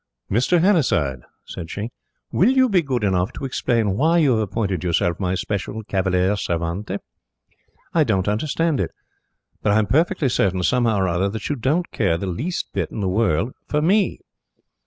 "Mr. 0.31 0.59
Hannasyde," 0.61 1.21
said 1.45 1.69
she, 1.69 1.91
"will 2.31 2.49
you 2.49 2.67
be 2.69 2.81
good 2.81 3.03
enough 3.03 3.31
to 3.33 3.45
explain 3.45 3.95
why 3.95 4.17
you 4.17 4.31
have 4.31 4.39
appointed 4.39 4.83
yourself 4.83 5.19
my 5.19 5.35
special 5.35 5.83
cavalier 5.83 6.31
servente? 6.35 6.97
I 7.93 8.03
don't 8.03 8.27
understand 8.27 8.79
it. 8.79 8.89
But 9.61 9.73
I 9.73 9.77
am 9.77 9.85
perfectly 9.85 10.29
certain, 10.29 10.63
somehow 10.63 10.97
or 10.97 11.07
other, 11.07 11.29
that 11.29 11.49
you 11.49 11.55
don't 11.55 11.91
care 11.91 12.17
the 12.17 12.25
least 12.25 12.65
little 12.73 12.87
bit 12.89 12.95
in 12.95 13.01
the 13.01 13.09
world 13.09 13.53
for 13.67 13.79
ME." 13.79 14.21